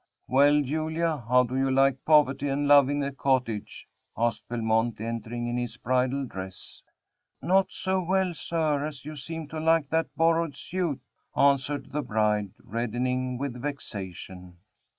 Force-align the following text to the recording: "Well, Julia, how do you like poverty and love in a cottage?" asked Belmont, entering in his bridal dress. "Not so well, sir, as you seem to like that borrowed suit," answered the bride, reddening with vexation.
"Well, 0.27 0.63
Julia, 0.63 1.23
how 1.29 1.43
do 1.43 1.55
you 1.55 1.69
like 1.69 2.03
poverty 2.05 2.47
and 2.47 2.67
love 2.67 2.89
in 2.89 3.03
a 3.03 3.11
cottage?" 3.11 3.87
asked 4.17 4.47
Belmont, 4.49 4.99
entering 4.99 5.45
in 5.45 5.57
his 5.57 5.77
bridal 5.77 6.25
dress. 6.25 6.81
"Not 7.39 7.71
so 7.71 8.01
well, 8.01 8.33
sir, 8.33 8.83
as 8.83 9.05
you 9.05 9.15
seem 9.15 9.47
to 9.49 9.59
like 9.59 9.89
that 9.91 10.07
borrowed 10.17 10.55
suit," 10.55 11.01
answered 11.37 11.91
the 11.91 12.01
bride, 12.01 12.49
reddening 12.63 13.37
with 13.37 13.53
vexation. 13.61 14.57